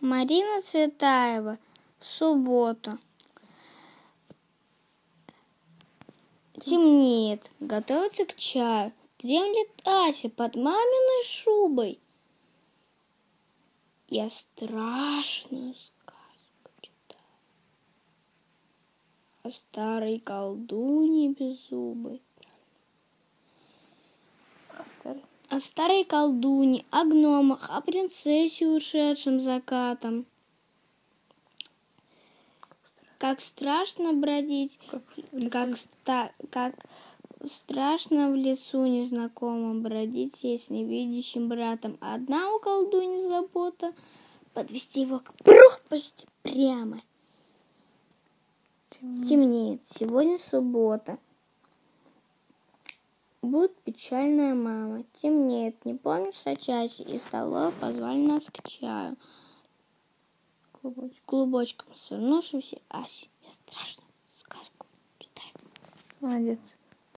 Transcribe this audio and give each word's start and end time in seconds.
Марина 0.00 0.60
Цветаева 0.60 1.58
в 1.98 2.06
субботу. 2.06 2.98
Темнеет, 6.60 7.48
готовится 7.60 8.24
к 8.24 8.34
чаю. 8.34 8.92
Дремлет 9.18 9.68
Ася 9.86 10.28
под 10.28 10.56
маминой 10.56 11.24
шубой. 11.24 12.00
Я 14.08 14.28
страшную 14.28 15.74
сказку 15.74 16.70
читаю 16.80 17.24
о 19.42 19.50
старой 19.50 20.18
колдуне 20.18 21.30
беззубой. 21.30 22.22
Оставь. 24.78 25.20
О 25.48 25.60
старой 25.60 26.04
колдуне, 26.04 26.84
о 26.90 27.04
гномах, 27.04 27.70
о 27.70 27.80
принцессе, 27.80 28.66
ушедшем 28.66 29.40
закатом. 29.40 30.26
Как 33.18 33.40
страшно 33.40 34.12
бродить, 34.12 34.78
Как 34.90 35.02
в 35.32 35.48
как, 35.48 35.76
ста- 35.76 36.32
как 36.50 36.74
страшно 37.44 38.30
в 38.30 38.34
лесу 38.34 38.84
незнакомом 38.86 39.82
бродить 39.82 40.36
с 40.44 40.70
невидящим 40.70 41.48
братом. 41.48 41.96
Одна 42.00 42.52
у 42.52 42.58
колдуни 42.58 43.28
забота 43.28 43.92
подвести 44.52 45.02
его 45.02 45.20
к 45.20 45.32
пропасти 45.44 46.26
прямо. 46.42 47.00
Темнеет. 48.90 49.28
Темнеет. 49.28 49.84
Сегодня 49.84 50.38
суббота. 50.38 51.18
Будет 53.56 53.74
печальная 53.84 54.54
мама. 54.54 55.02
Темнеет. 55.14 55.82
Не 55.86 55.94
помнишь 55.94 56.42
о 56.44 56.54
часе? 56.56 57.04
И 57.04 57.16
столов 57.16 57.72
позвали 57.80 58.18
нас 58.18 58.50
к 58.50 58.68
чаю. 58.68 59.16
Клубочек. 60.72 61.22
Клубочком 61.24 61.94
свернувшимся 61.94 62.82
Аси. 62.90 63.30
Я 63.42 63.50
страшную 63.50 64.10
сказку 64.30 64.86
читаю. 65.18 65.54
Молодец. 66.20 66.76